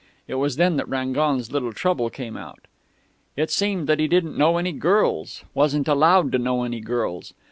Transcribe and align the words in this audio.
It 0.27 0.33
was 0.33 0.55
then 0.55 0.77
that 0.77 0.89
Rangon's 0.89 1.51
little 1.51 1.71
trouble 1.73 2.09
came 2.09 2.35
out.... 2.35 2.61
"It 3.37 3.51
seemed 3.51 3.85
that 3.85 3.99
he 3.99 4.07
didn't 4.07 4.35
know 4.35 4.57
any 4.57 4.71
girls 4.71 5.43
wasn't 5.53 5.87
allowed 5.87 6.31
to 6.31 6.39
know 6.39 6.63
any 6.63 6.79
girls. 6.79 7.35